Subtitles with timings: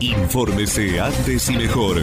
[0.00, 1.96] Infórmese antes y mejor.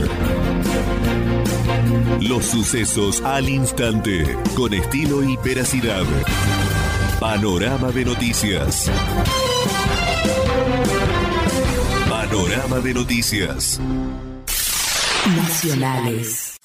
[2.22, 6.04] Los sucesos al instante, con estilo y veracidad.
[7.20, 8.90] Panorama de noticias.
[12.10, 13.80] Panorama de noticias.
[15.36, 16.60] Nacionales.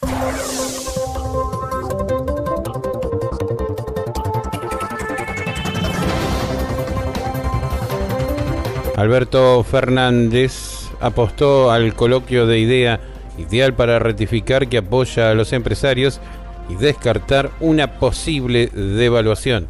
[8.96, 10.67] Alberto Fernández
[11.00, 13.00] apostó al coloquio de idea
[13.38, 16.20] ideal para ratificar que apoya a los empresarios
[16.68, 19.66] y descartar una posible devaluación.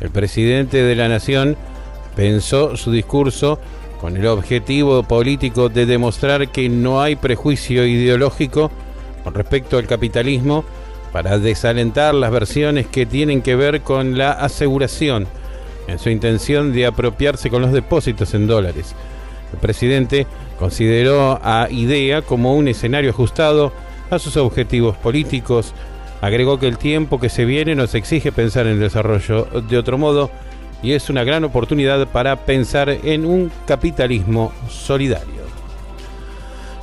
[0.00, 1.56] El presidente de la Nación
[2.16, 3.58] pensó su discurso
[4.00, 8.70] con el objetivo político de demostrar que no hay prejuicio ideológico
[9.24, 10.64] con respecto al capitalismo
[11.12, 15.26] para desalentar las versiones que tienen que ver con la aseguración
[15.88, 18.94] en su intención de apropiarse con los depósitos en dólares.
[19.52, 20.26] El presidente
[20.58, 23.72] consideró a IDEA como un escenario ajustado
[24.10, 25.74] a sus objetivos políticos.
[26.20, 29.98] Agregó que el tiempo que se viene nos exige pensar en el desarrollo de otro
[29.98, 30.30] modo
[30.82, 35.48] y es una gran oportunidad para pensar en un capitalismo solidario.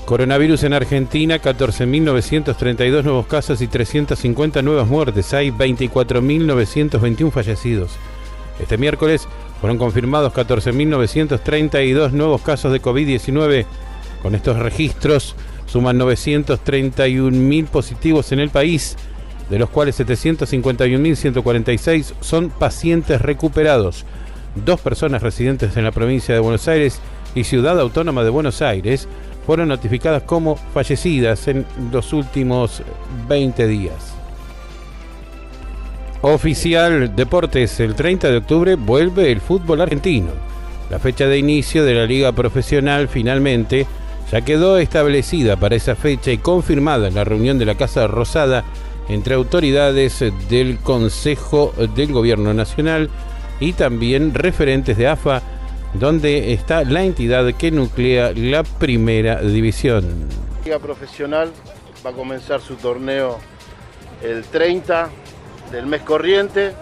[0.05, 5.33] Coronavirus en Argentina, 14.932 nuevos casos y 350 nuevas muertes.
[5.33, 7.91] Hay 24.921 fallecidos.
[8.59, 9.27] Este miércoles
[9.59, 13.65] fueron confirmados 14.932 nuevos casos de COVID-19.
[14.21, 18.95] Con estos registros suman 931.000 positivos en el país,
[19.49, 24.05] de los cuales 751.146 son pacientes recuperados.
[24.55, 26.99] Dos personas residentes en la provincia de Buenos Aires
[27.35, 29.07] y Ciudad Autónoma de Buenos Aires
[29.45, 32.81] fueron notificadas como fallecidas en los últimos
[33.27, 34.14] 20 días.
[36.27, 40.31] Oficial Deportes, el 30 de octubre vuelve el fútbol argentino.
[40.89, 43.85] La fecha de inicio de la liga profesional finalmente
[44.31, 48.63] ya quedó establecida para esa fecha y confirmada en la reunión de la Casa Rosada
[49.07, 53.11] entre autoridades del Consejo del Gobierno Nacional
[53.59, 55.43] y también referentes de AFA,
[55.93, 60.27] donde está la entidad que nuclea la primera división.
[60.57, 61.51] La liga profesional
[62.03, 63.37] va a comenzar su torneo
[64.23, 65.11] el 30
[65.71, 66.73] del mes corriente.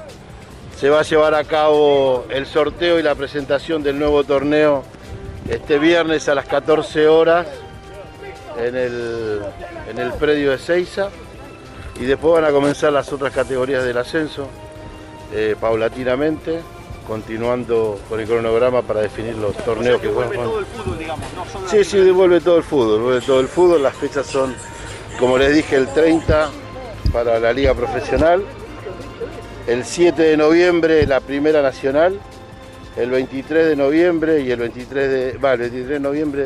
[0.77, 4.83] Se va a llevar a cabo el sorteo y la presentación del nuevo torneo
[5.49, 7.47] este viernes a las 14 horas
[8.57, 9.41] en el,
[9.89, 11.09] en el predio de Seiza.
[11.99, 14.47] Y después van a comenzar las otras categorías del ascenso,
[15.31, 16.59] eh, paulatinamente,
[17.07, 21.27] continuando con el cronograma para definir los torneos que todo el fútbol, digamos,
[21.67, 23.83] Sí, sí, devuelve todo el fútbol, vuelve todo el fútbol.
[23.83, 24.55] Las fechas son,
[25.19, 26.49] como les dije, el 30
[27.11, 28.43] para la liga profesional,
[29.67, 32.19] el 7 de noviembre la Primera Nacional,
[32.97, 36.45] el 23 de noviembre y el 23 de, vale, 23 de noviembre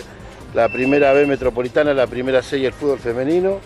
[0.54, 3.60] la Primera B Metropolitana, la Primera C y el fútbol femenino,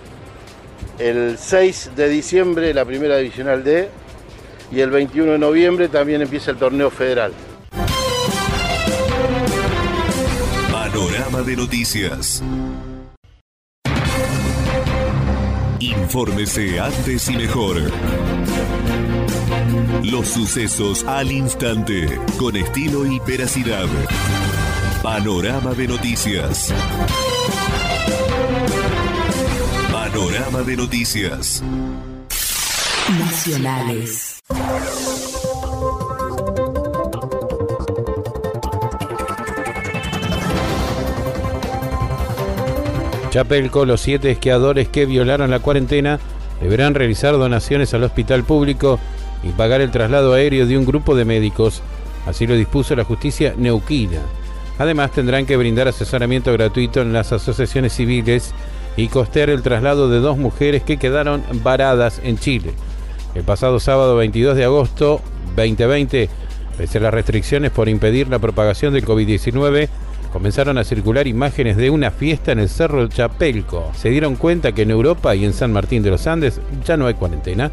[0.99, 3.89] el 6 de diciembre la Primera Divisional D
[4.71, 7.33] y el 21 de noviembre también empieza el torneo federal.
[10.71, 12.41] Panorama de noticias.
[15.79, 17.77] Infórmese antes y mejor.
[20.03, 23.85] Los sucesos al instante, con estilo y veracidad.
[25.03, 26.73] Panorama de noticias.
[29.91, 31.63] Panorama de noticias.
[33.19, 34.41] Nacionales.
[43.29, 46.19] Chapelco, los siete esquiadores que violaron la cuarentena
[46.59, 48.99] deberán realizar donaciones al hospital público
[49.43, 51.81] y pagar el traslado aéreo de un grupo de médicos.
[52.25, 54.19] Así lo dispuso la justicia neuquina.
[54.77, 58.53] Además tendrán que brindar asesoramiento gratuito en las asociaciones civiles
[58.97, 62.73] y costear el traslado de dos mujeres que quedaron varadas en Chile.
[63.35, 65.21] El pasado sábado 22 de agosto
[65.55, 66.29] 2020,
[66.77, 69.87] pese a las restricciones por impedir la propagación del COVID-19,
[70.33, 73.91] comenzaron a circular imágenes de una fiesta en el Cerro Chapelco.
[73.95, 77.07] Se dieron cuenta que en Europa y en San Martín de los Andes ya no
[77.07, 77.71] hay cuarentena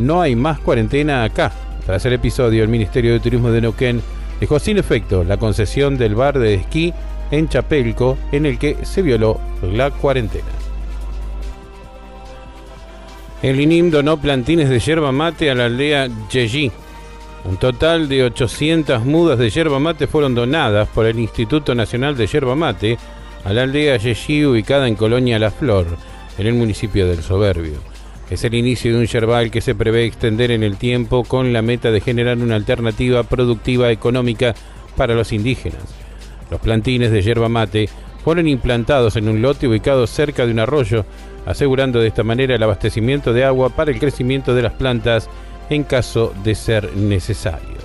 [0.00, 1.52] no hay más cuarentena acá.
[1.84, 4.02] Tras el episodio, el Ministerio de Turismo de Neuquén
[4.40, 6.94] dejó sin efecto la concesión del bar de esquí
[7.30, 10.48] en Chapelco en el que se violó la cuarentena.
[13.42, 16.72] El INIM donó plantines de yerba mate a la aldea Yeji.
[17.44, 22.26] Un total de 800 mudas de yerba mate fueron donadas por el Instituto Nacional de
[22.26, 22.98] Yerba Mate
[23.44, 25.86] a la aldea Yeji ubicada en Colonia La Flor,
[26.36, 27.89] en el municipio del Soberbio.
[28.30, 31.62] Es el inicio de un yerbal que se prevé extender en el tiempo con la
[31.62, 34.54] meta de generar una alternativa productiva económica
[34.96, 35.82] para los indígenas.
[36.48, 37.88] Los plantines de yerba mate
[38.24, 41.04] fueron implantados en un lote ubicado cerca de un arroyo,
[41.44, 45.28] asegurando de esta manera el abastecimiento de agua para el crecimiento de las plantas
[45.68, 47.80] en caso de ser necesario.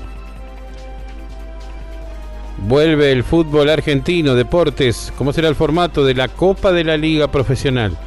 [2.68, 7.32] Vuelve el fútbol argentino, deportes, ¿cómo será el formato de la Copa de la Liga
[7.32, 7.98] Profesional?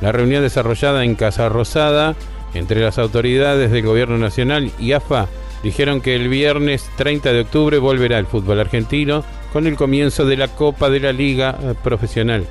[0.00, 2.14] La reunión desarrollada en Casa Rosada
[2.54, 5.26] entre las autoridades del Gobierno Nacional y AFA
[5.62, 10.36] dijeron que el viernes 30 de octubre volverá el fútbol argentino con el comienzo de
[10.36, 12.46] la Copa de la Liga eh, Profesional.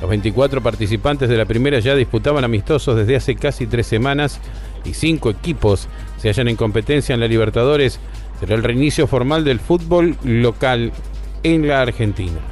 [0.00, 4.40] Los 24 participantes de la primera ya disputaban amistosos desde hace casi tres semanas
[4.84, 8.00] y cinco equipos se hallan en competencia en la Libertadores.
[8.40, 10.92] Será el reinicio formal del fútbol local
[11.42, 12.51] en la Argentina.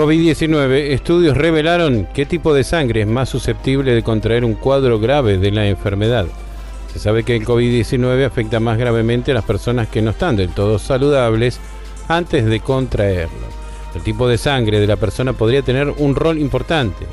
[0.00, 5.36] COVID-19, estudios revelaron qué tipo de sangre es más susceptible de contraer un cuadro grave
[5.36, 6.24] de la enfermedad.
[6.90, 10.54] Se sabe que el COVID-19 afecta más gravemente a las personas que no están del
[10.54, 11.60] todo saludables
[12.08, 13.46] antes de contraerlo.
[13.94, 17.06] El tipo de sangre de la persona podría tener un rol importante.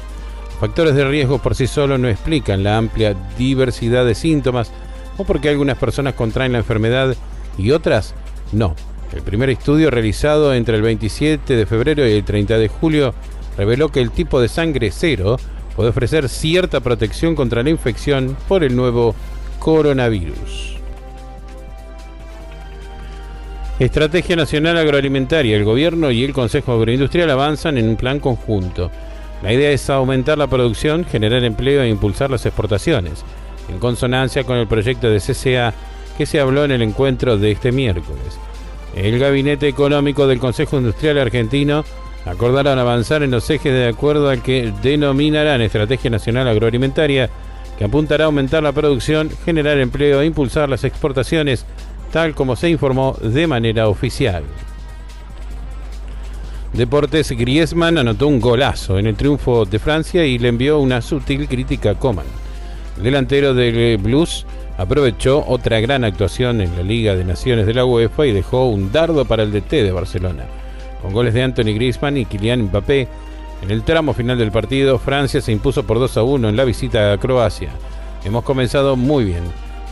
[0.62, 4.72] Factores de riesgo por sí solos no explican la amplia diversidad de síntomas
[5.18, 7.18] o porque algunas personas contraen la enfermedad
[7.57, 8.16] y otras
[8.54, 8.75] no.
[9.13, 13.13] El primer estudio realizado entre el 27 de febrero y el 30 de julio
[13.57, 15.38] reveló que el tipo de sangre cero
[15.75, 19.15] puede ofrecer cierta protección contra la infección por el nuevo
[19.59, 20.77] coronavirus.
[23.80, 25.56] Estrategia Nacional Agroalimentaria.
[25.56, 28.89] El Gobierno y el Consejo Agroindustrial avanzan en un plan conjunto.
[29.44, 33.24] La idea es aumentar la producción, generar empleo e impulsar las exportaciones,
[33.69, 35.75] en consonancia con el proyecto de CCA
[36.18, 38.39] que se habló en el encuentro de este miércoles.
[38.98, 41.86] El Gabinete Económico del Consejo Industrial Argentino
[42.26, 47.30] acordaron avanzar en los ejes de acuerdo al que denominarán Estrategia Nacional Agroalimentaria,
[47.78, 51.64] que apuntará a aumentar la producción, generar empleo e impulsar las exportaciones
[52.12, 54.44] tal como se informó de manera oficial.
[56.74, 61.48] Deportes Griezmann anotó un golazo en el triunfo de Francia y le envió una sutil
[61.48, 62.26] crítica a Coman.
[62.98, 64.46] El delantero del Blues
[64.78, 68.92] aprovechó otra gran actuación en la Liga de Naciones de la UEFA y dejó un
[68.92, 70.46] dardo para el DT de Barcelona.
[71.02, 73.08] Con goles de Anthony Griezmann y Kylian Mbappé,
[73.64, 76.64] en el tramo final del partido, Francia se impuso por 2 a 1 en la
[76.64, 77.72] visita a Croacia.
[78.24, 79.44] Hemos comenzado muy bien.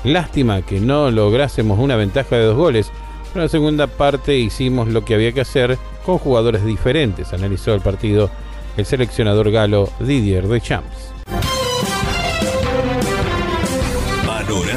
[0.03, 2.91] Lástima que no lográsemos una ventaja de dos goles,
[3.33, 7.73] pero en la segunda parte hicimos lo que había que hacer con jugadores diferentes, analizó
[7.73, 8.29] el partido
[8.77, 11.13] el seleccionador galo Didier Deschamps.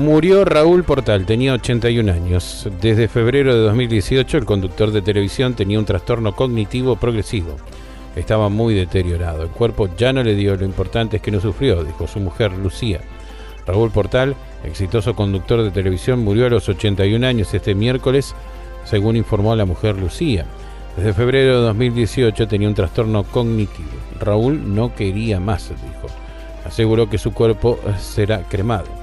[0.00, 2.66] Murió Raúl Portal, tenía 81 años.
[2.80, 7.58] Desde febrero de 2018 el conductor de televisión tenía un trastorno cognitivo progresivo.
[8.16, 9.42] Estaba muy deteriorado.
[9.42, 12.52] El cuerpo ya no le dio lo importante es que no sufrió, dijo su mujer
[12.52, 13.02] Lucía.
[13.66, 18.34] Raúl Portal, exitoso conductor de televisión, murió a los 81 años este miércoles,
[18.84, 20.46] según informó la mujer Lucía.
[20.96, 23.90] Desde febrero de 2018 tenía un trastorno cognitivo.
[24.18, 26.06] Raúl no quería más, dijo.
[26.64, 28.99] Aseguró que su cuerpo será cremado.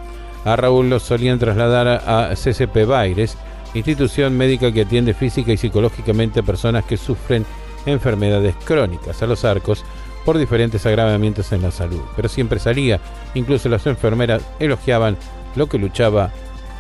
[0.48, 3.38] A Raúl lo solían trasladar a CCP Baires,
[3.74, 7.46] institución médica que atiende física y psicológicamente a personas que sufren
[7.86, 9.84] enfermedades crónicas a los arcos
[10.24, 12.00] por diferentes agravamientos en la salud.
[12.16, 13.02] Pero siempre salía,
[13.34, 15.18] incluso las enfermeras elogiaban
[15.58, 16.32] lo que luchaba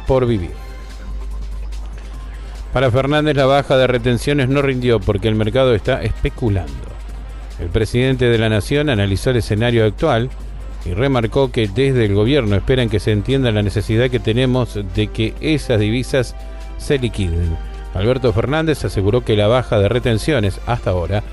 [0.07, 0.53] por vivir.
[2.71, 6.71] Para Fernández la baja de retenciones no rindió porque el mercado está especulando.
[7.59, 10.29] El presidente de la Nación analizó el escenario actual
[10.87, 15.07] y remarcó que desde el gobierno esperan que se entienda la necesidad que tenemos de
[15.07, 16.35] que esas divisas
[16.77, 17.57] se liquiden
[17.97, 21.23] Alberto Fernández aseguró que la baja de retenciones hasta ahora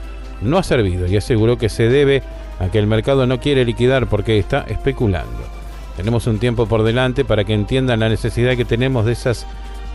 [0.41, 2.23] no ha servido y aseguró que se debe
[2.59, 5.43] a que el mercado no quiere liquidar porque está especulando.
[5.97, 9.47] Tenemos un tiempo por delante para que entiendan la necesidad que tenemos de esas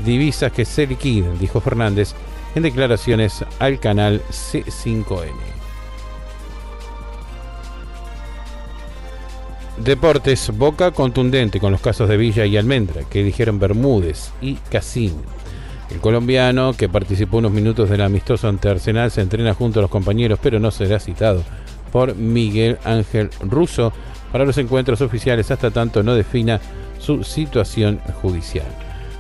[0.05, 2.13] divisas que se liquiden, dijo Fernández
[2.55, 5.58] en declaraciones al canal C5N.
[9.83, 15.13] Deportes, Boca contundente con los casos de Villa y Almendra, que dijeron Bermúdez y Casín.
[15.89, 19.89] El colombiano, que participó unos minutos del amistoso ante Arsenal, se entrena junto a los
[19.89, 21.43] compañeros, pero no será citado
[21.93, 23.93] por Miguel Ángel Russo
[24.33, 26.59] para los encuentros oficiales hasta tanto no defina
[27.00, 28.67] su situación judicial.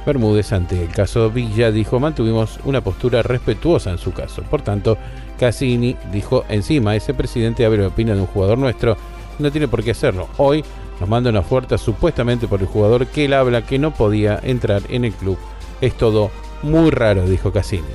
[0.05, 4.43] Bermúdez, ante el caso Villa, dijo mantuvimos una postura respetuosa en su caso.
[4.43, 4.97] Por tanto,
[5.39, 8.97] Cassini dijo encima, ese presidente abre opina de un jugador nuestro,
[9.39, 10.27] no tiene por qué hacerlo.
[10.37, 10.63] Hoy
[10.99, 14.83] nos manda una oferta supuestamente por el jugador que él habla que no podía entrar
[14.89, 15.37] en el club.
[15.81, 16.29] Es todo
[16.61, 17.87] muy raro, dijo Cassini.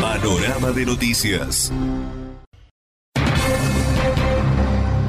[0.00, 1.72] Panorama de noticias.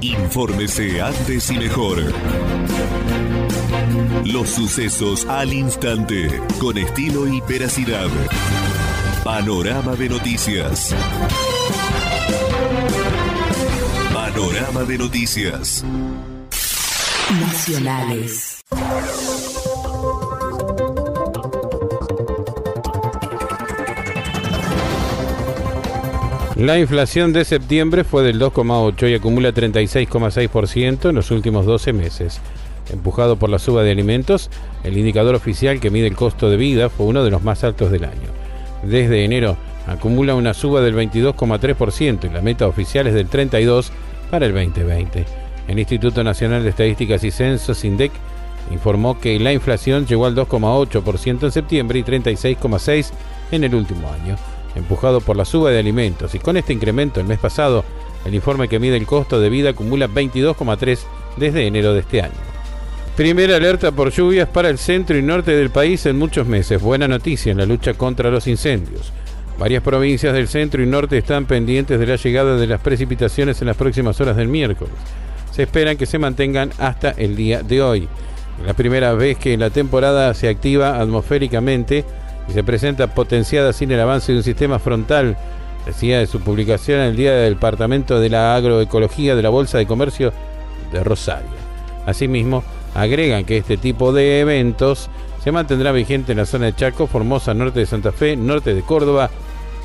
[0.02, 2.14] Infórmese antes y mejor.
[4.26, 8.08] Los sucesos al instante, con estilo y veracidad.
[9.24, 10.96] Panorama de noticias.
[14.14, 15.84] Panorama de noticias.
[17.40, 18.60] Nacionales.
[26.60, 32.42] La inflación de septiembre fue del 2,8 y acumula 36,6% en los últimos 12 meses.
[32.92, 34.50] Empujado por la suba de alimentos,
[34.84, 37.92] el indicador oficial que mide el costo de vida fue uno de los más altos
[37.92, 38.28] del año.
[38.84, 39.56] Desde enero
[39.92, 43.90] acumula una suba del 22,3% y la meta oficial es del 32%
[44.30, 45.26] para el 2020.
[45.68, 48.12] El Instituto Nacional de Estadísticas y Censos, INDEC,
[48.72, 53.12] informó que la inflación llegó al 2,8% en septiembre y 36,6%
[53.52, 54.36] en el último año
[54.76, 56.36] empujado por la suba de alimentos.
[56.36, 57.84] Y con este incremento el mes pasado,
[58.26, 61.00] el informe que mide el costo de vida acumula 22,3
[61.38, 62.34] desde enero de este año.
[63.16, 66.82] Primera alerta por lluvias para el centro y norte del país en muchos meses.
[66.82, 69.12] Buena noticia en la lucha contra los incendios.
[69.60, 73.68] Varias provincias del centro y norte están pendientes de la llegada de las precipitaciones en
[73.68, 74.94] las próximas horas del miércoles.
[75.52, 78.08] Se esperan que se mantengan hasta el día de hoy.
[78.66, 82.06] La primera vez que la temporada se activa atmosféricamente
[82.48, 85.36] y se presenta potenciada sin el avance de un sistema frontal,
[85.86, 89.78] decía de su publicación en el Día del Departamento de la Agroecología de la Bolsa
[89.78, 90.32] de Comercio
[90.94, 91.50] de Rosario.
[92.06, 92.64] Asimismo,
[92.96, 95.10] agregan que este tipo de eventos
[95.44, 98.84] se mantendrá vigente en la zona de Chaco, Formosa, norte de Santa Fe, norte de
[98.84, 99.30] Córdoba,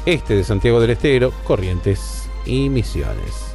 [0.06, 3.54] este de Santiago del Estero, Corrientes y Misiones.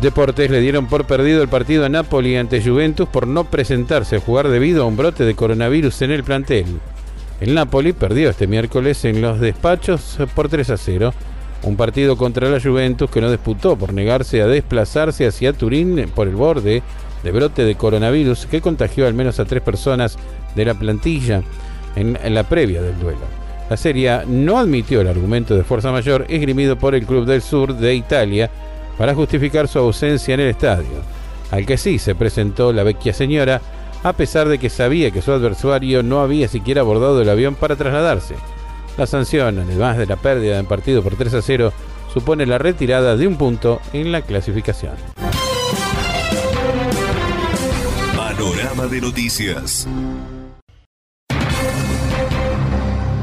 [0.00, 4.20] Deportes le dieron por perdido el partido a Napoli ante Juventus por no presentarse a
[4.20, 6.66] jugar debido a un brote de coronavirus en el plantel.
[7.40, 11.12] El Napoli perdió este miércoles en los despachos por 3 a 0.
[11.64, 16.28] Un partido contra la Juventus que no disputó por negarse a desplazarse hacia Turín por
[16.28, 16.82] el borde
[17.24, 20.16] de brote de coronavirus que contagió al menos a tres personas
[20.54, 21.42] de la plantilla
[21.96, 23.37] en, la previa del duelo.
[23.70, 27.74] La Serie no admitió el argumento de fuerza mayor esgrimido por el Club del Sur
[27.74, 28.50] de Italia
[28.96, 31.02] para justificar su ausencia en el estadio,
[31.50, 33.60] al que sí se presentó la vecchia señora
[34.02, 37.76] a pesar de que sabía que su adversario no había siquiera abordado el avión para
[37.76, 38.36] trasladarse.
[38.96, 41.72] La sanción, además de la pérdida del partido por 3 a 0,
[42.12, 44.94] supone la retirada de un punto en la clasificación.
[48.16, 49.86] Panorama de noticias.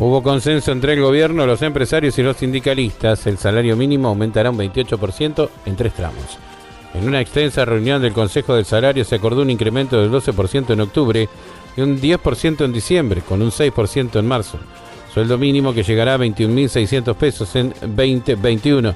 [0.00, 3.26] Hubo consenso entre el gobierno, los empresarios y los sindicalistas.
[3.26, 6.38] El salario mínimo aumentará un 28% en tres tramos.
[6.94, 10.80] En una extensa reunión del Consejo del Salario se acordó un incremento del 12% en
[10.82, 11.28] octubre
[11.76, 14.58] y un 10% en diciembre, con un 6% en marzo.
[15.12, 18.94] Sueldo mínimo que llegará a 21.600 pesos en 2021.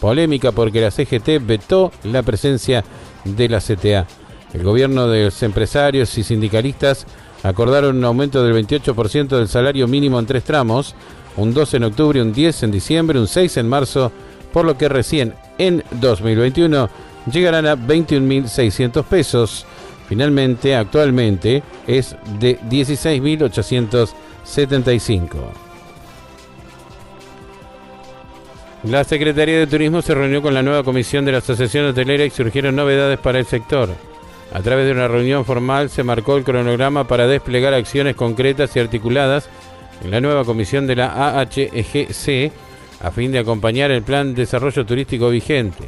[0.00, 2.84] Polémica porque la CGT vetó la presencia
[3.24, 4.06] de la CTA.
[4.52, 7.08] El gobierno de los empresarios y sindicalistas
[7.44, 10.96] acordaron un aumento del 28% del salario mínimo en tres tramos,
[11.36, 14.10] un 12 en octubre, un 10 en diciembre, un 6 en marzo,
[14.52, 16.88] por lo que recién en 2021
[17.30, 19.66] llegarán a 21.600 pesos.
[20.08, 25.36] Finalmente, actualmente es de 16.875.
[28.84, 32.30] La Secretaría de Turismo se reunió con la nueva comisión de la Asociación Hotelera y
[32.30, 33.88] surgieron novedades para el sector.
[34.54, 38.78] A través de una reunión formal se marcó el cronograma para desplegar acciones concretas y
[38.78, 39.48] articuladas
[40.04, 42.52] en la nueva comisión de la AHGC
[43.00, 45.82] a fin de acompañar el plan de desarrollo turístico vigente.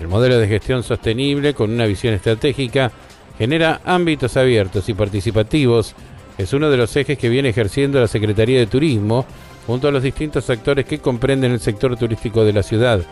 [0.00, 2.90] El modelo de gestión sostenible con una visión estratégica
[3.38, 5.94] genera ámbitos abiertos y participativos.
[6.36, 9.24] Es uno de los ejes que viene ejerciendo la Secretaría de Turismo
[9.68, 13.02] junto a los distintos actores que comprenden el sector turístico de la ciudad.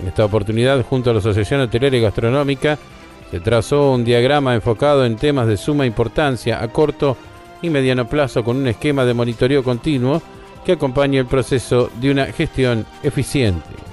[0.00, 2.78] En esta oportunidad, junto a la Asociación Hotelera y Gastronómica,
[3.30, 7.16] se trazó un diagrama enfocado en temas de suma importancia a corto
[7.60, 10.22] y mediano plazo con un esquema de monitoreo continuo
[10.64, 13.88] que acompañe el proceso de una gestión eficiente.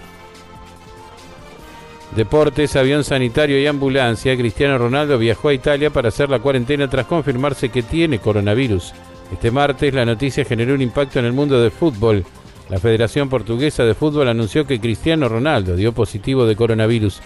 [2.15, 4.37] Deportes, avión sanitario y ambulancia.
[4.37, 8.93] Cristiano Ronaldo viajó a Italia para hacer la cuarentena tras confirmarse que tiene coronavirus.
[9.33, 12.23] Este martes la noticia generó un impacto en el mundo del fútbol.
[12.69, 17.21] La Federación Portuguesa de Fútbol anunció que Cristiano Ronaldo dio positivo de coronavirus.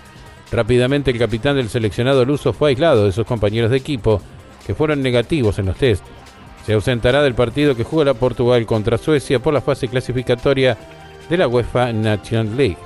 [0.51, 4.21] Rápidamente el capitán del seleccionado luso fue aislado de sus compañeros de equipo,
[4.65, 6.03] que fueron negativos en los test.
[6.65, 10.77] Se ausentará del partido que juega Portugal contra Suecia por la fase clasificatoria
[11.29, 12.77] de la UEFA National League.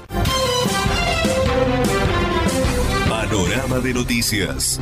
[3.09, 4.79] Panorama de noticias.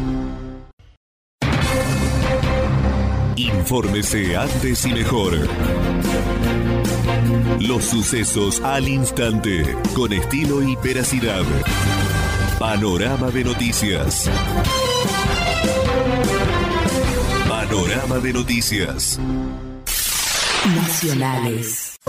[3.36, 5.34] Infórmese antes y mejor.
[7.60, 9.64] Los sucesos al instante,
[9.96, 11.44] con estilo y veracidad.
[12.62, 14.30] Panorama de noticias.
[17.50, 19.20] Panorama de noticias.
[20.76, 22.00] Nacionales.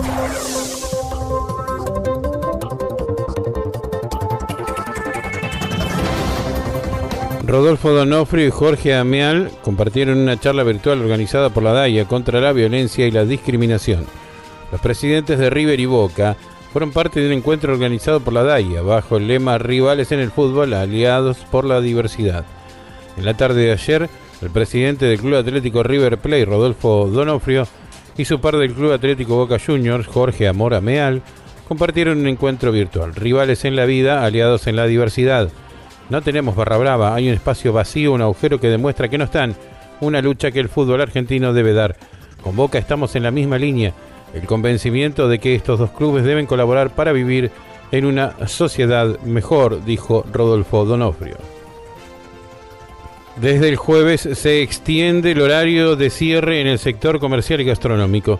[7.47, 12.53] Rodolfo Donofrio y Jorge Ameal compartieron una charla virtual organizada por la DAIA contra la
[12.53, 14.05] violencia y la discriminación.
[14.71, 16.37] Los presidentes de River y Boca
[16.73, 20.31] fueron parte de un encuentro organizado por la DAIA bajo el lema Rivales en el
[20.31, 22.45] fútbol, aliados por la diversidad.
[23.15, 24.09] En la tarde de ayer,
[24.41, 27.67] el presidente del Club Atlético River Plate, Rodolfo Donofrio,
[28.17, 31.21] y su par del Club Atlético Boca Juniors, Jorge Amor Ameal,
[31.67, 33.13] compartieron un encuentro virtual.
[33.13, 35.49] Rivales en la vida, aliados en la diversidad.
[36.09, 39.55] No tenemos barra brava, hay un espacio vacío, un agujero que demuestra que no están.
[40.01, 41.97] Una lucha que el fútbol argentino debe dar.
[42.41, 43.93] Con Boca estamos en la misma línea.
[44.33, 47.51] El convencimiento de que estos dos clubes deben colaborar para vivir
[47.91, 51.37] en una sociedad mejor, dijo Rodolfo Donofrio.
[53.35, 58.39] Desde el jueves se extiende el horario de cierre en el sector comercial y gastronómico.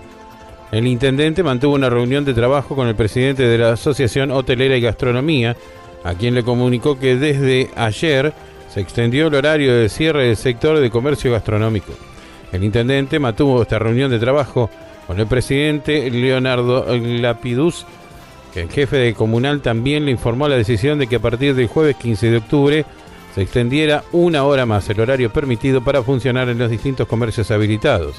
[0.71, 4.82] El intendente mantuvo una reunión de trabajo con el presidente de la Asociación Hotelera y
[4.82, 5.56] Gastronomía,
[6.03, 8.34] a quien le comunicó que desde ayer
[8.69, 11.93] se extendió el horario de cierre del sector de comercio gastronómico.
[12.51, 14.69] El intendente mantuvo esta reunión de trabajo
[15.08, 17.86] con el presidente Leonardo Lapidus,
[18.56, 21.96] el jefe de comunal también le informó la decisión de que a partir del jueves
[21.96, 22.86] 15 de octubre
[23.34, 28.16] se extendiera una hora más el horario permitido para funcionar en los distintos comercios habilitados.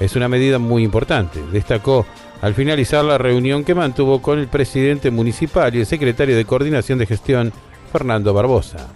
[0.00, 2.06] Es una medida muy importante, destacó
[2.40, 6.98] al finalizar la reunión que mantuvo con el presidente municipal y el secretario de Coordinación
[6.98, 7.52] de Gestión,
[7.92, 8.88] Fernando Barbosa.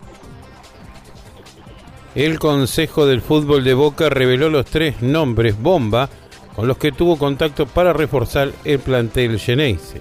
[2.14, 6.10] El Consejo del Fútbol de Boca reveló los tres nombres bomba
[6.54, 10.00] con los que tuvo contacto para reforzar el plantel Geneise.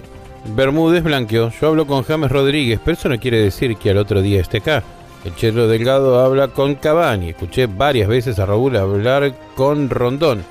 [0.54, 4.22] Bermúdez blanqueó, yo hablo con James Rodríguez, pero eso no quiere decir que al otro
[4.22, 4.82] día esté acá.
[5.24, 10.44] El Chelo Delgado habla con Cavani, escuché varias veces a Raúl hablar con Rondón.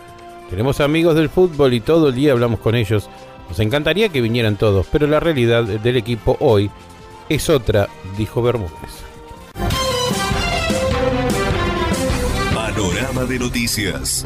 [0.50, 3.10] Tenemos amigos del fútbol y todo el día hablamos con ellos.
[3.50, 6.72] Nos encantaría que vinieran todos, pero la realidad del equipo hoy
[7.28, 8.72] es otra, dijo Bermúdez.
[12.54, 14.26] Panorama de noticias.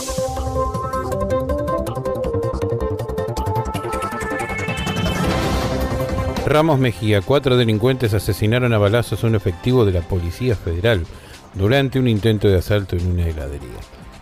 [6.51, 11.05] Ramos Mejía, cuatro delincuentes asesinaron a balazos a un efectivo de la Policía Federal
[11.53, 13.79] durante un intento de asalto en una heladería.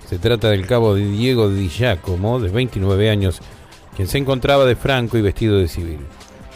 [0.08, 3.42] Se trata del cabo Diego Di Giacomo, de 29 años,
[3.96, 6.02] quien se encontraba de franco y vestido de civil.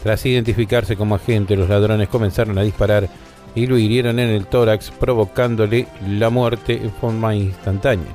[0.04, 3.08] Tras identificarse como agente, los ladrones comenzaron a disparar
[3.56, 8.12] y lo hirieron en el tórax, provocándole la muerte en forma instantánea.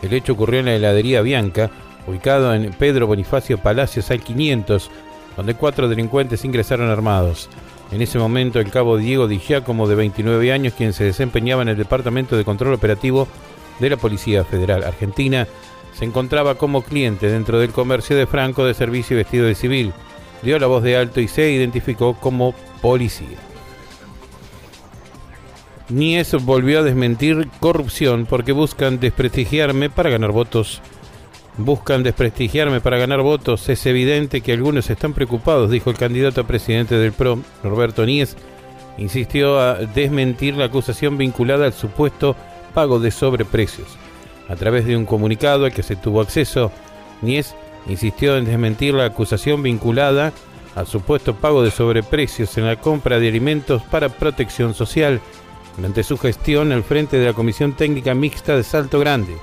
[0.00, 1.72] El hecho ocurrió en la heladería Bianca,
[2.06, 4.90] ubicado en Pedro Bonifacio Palacios al 500,
[5.36, 7.48] donde cuatro delincuentes ingresaron armados.
[7.90, 11.68] En ese momento, el cabo Diego Di Giacomo, de 29 años, quien se desempeñaba en
[11.68, 13.28] el Departamento de Control Operativo
[13.78, 15.46] de la Policía Federal Argentina,
[15.92, 19.92] se encontraba como cliente dentro del comercio de Franco de servicio vestido de civil.
[20.42, 23.38] Dio la voz de alto y se identificó como policía.
[25.88, 30.80] Nies volvió a desmentir corrupción porque buscan desprestigiarme para ganar votos.
[31.56, 33.68] Buscan desprestigiarme para ganar votos.
[33.68, 38.36] Es evidente que algunos están preocupados, dijo el candidato a presidente del PRO, Roberto Nies.
[38.98, 42.34] Insistió a desmentir la acusación vinculada al supuesto
[42.74, 43.88] pago de sobreprecios.
[44.48, 46.72] A través de un comunicado al que se tuvo acceso,
[47.22, 47.54] Nies
[47.86, 50.32] insistió en desmentir la acusación vinculada
[50.74, 55.20] al supuesto pago de sobreprecios en la compra de alimentos para protección social
[55.76, 59.34] durante su gestión al frente de la Comisión Técnica Mixta de Salto Grande,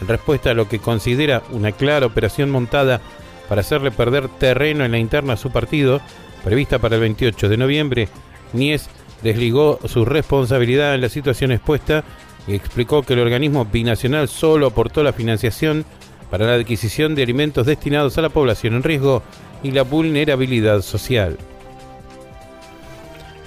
[0.00, 3.00] en respuesta a lo que considera una clara operación montada
[3.48, 6.00] para hacerle perder terreno en la interna a su partido,
[6.42, 8.08] prevista para el 28 de noviembre,
[8.52, 8.88] Nies
[9.22, 12.04] desligó su responsabilidad en la situación expuesta
[12.46, 15.84] y explicó que el organismo binacional solo aportó la financiación
[16.30, 19.22] para la adquisición de alimentos destinados a la población en riesgo
[19.62, 21.38] y la vulnerabilidad social.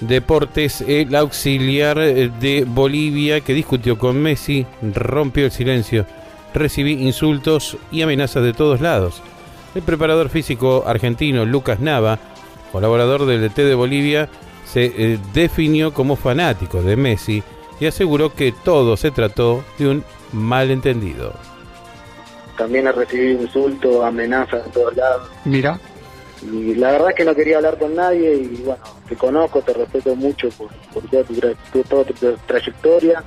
[0.01, 6.05] Deportes, el auxiliar de Bolivia que discutió con Messi rompió el silencio.
[6.53, 9.21] Recibí insultos y amenazas de todos lados.
[9.75, 12.19] El preparador físico argentino Lucas Nava,
[12.71, 14.29] colaborador del DT de Bolivia,
[14.65, 17.43] se eh, definió como fanático de Messi
[17.79, 21.33] y aseguró que todo se trató de un malentendido.
[22.57, 25.29] También he recibido insultos, amenazas de todos lados.
[25.45, 25.79] Mira.
[26.41, 29.73] Y la verdad es que no quería hablar con nadie y bueno, te conozco, te
[29.73, 30.69] respeto mucho por,
[31.87, 32.13] toda, tu,
[32.45, 33.23] trayectoria.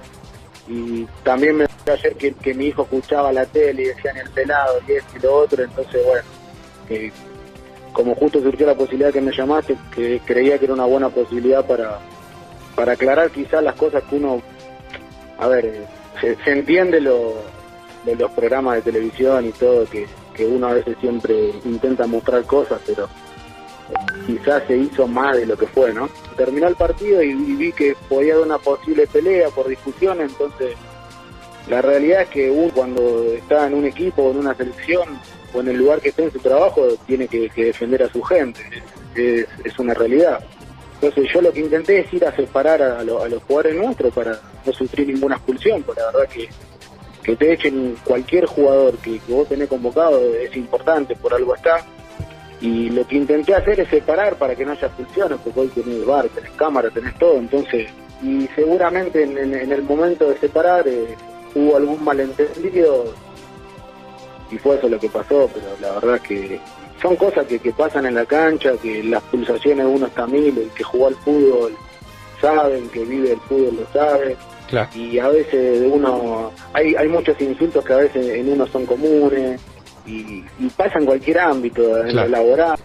[0.69, 4.93] Y también me ayer que, mi hijo escuchaba la tele y decían el pelado y
[4.93, 6.23] esto y lo otro, entonces bueno,
[7.93, 11.65] como justo surgió la posibilidad que me llamaste, que creía que era una buena posibilidad
[11.67, 11.99] para,
[12.75, 14.43] para aclarar quizás las cosas que uno,
[15.39, 15.87] a ver,
[16.21, 17.35] se, entiende lo,
[18.05, 22.45] de los programas de televisión y todo, que, que uno a veces siempre intenta mostrar
[22.45, 23.09] cosas, pero
[24.27, 26.09] quizás se hizo más de lo que fue, ¿no?
[26.37, 30.75] Terminó el partido y, vi que podía haber una posible pelea por discusión, entonces
[31.69, 35.21] la realidad es que uno cuando está en un equipo en una selección
[35.53, 38.61] o en el lugar que esté en su trabajo tiene que, defender a su gente,
[39.15, 40.43] es, una realidad.
[40.95, 44.73] Entonces yo lo que intenté es ir a separar a, los jugadores nuestros para no
[44.73, 46.49] sufrir ninguna expulsión, porque la verdad que
[47.23, 51.85] que te echen cualquier jugador que, vos tenés convocado es importante, por algo está.
[52.61, 56.05] Y lo que intenté hacer es separar para que no haya expulsiones, porque hoy tenés
[56.05, 57.89] bar, tenés cámara, tenés todo, entonces,
[58.23, 61.17] y seguramente en, el momento de separar eh,
[61.55, 63.15] hubo algún malentendido.
[64.51, 66.61] Y fue eso lo que pasó, pero la verdad que
[67.01, 70.71] son cosas que, pasan en la cancha, que las pulsaciones de uno está mil, el
[70.71, 71.75] que jugó al fútbol
[72.41, 74.37] saben, que vive el fútbol lo sabe,
[74.95, 78.87] y a veces de uno, hay, hay muchos insultos que a veces en uno son
[78.87, 79.61] comunes
[80.07, 80.43] y,
[80.77, 82.79] pasa en cualquier ámbito, en lo laboral,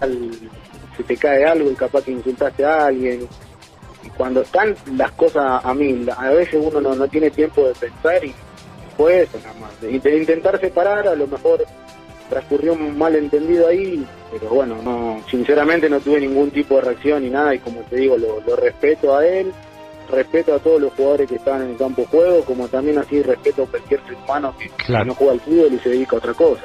[0.95, 3.27] se te cae algo y capaz que insultaste a alguien.
[4.03, 7.73] Y cuando están las cosas a mí, a veces uno no, no tiene tiempo de
[7.73, 8.33] pensar y
[8.95, 9.81] fue eso nada más.
[9.81, 11.65] De intentar separar, a lo mejor
[12.29, 17.29] transcurrió un malentendido ahí, pero bueno, no sinceramente no tuve ningún tipo de reacción ni
[17.29, 19.53] nada y como te digo, lo, lo respeto a él
[20.09, 23.21] respeto a todos los jugadores que están en el campo de juego, como también así
[23.21, 24.71] respeto a cualquier ser humano que,
[25.05, 26.63] no juega al fútbol y se dedica a otra cosa.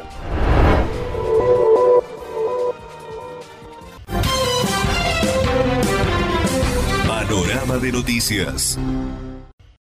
[7.07, 8.79] Panorama de noticias.